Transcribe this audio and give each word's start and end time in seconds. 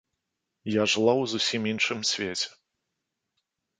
Я 0.75 0.83
жыла 0.93 1.13
ў 1.21 1.31
зусім 1.35 1.61
іншым 1.73 1.99
свеце. 2.13 2.49